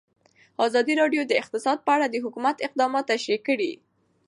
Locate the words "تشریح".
3.11-3.39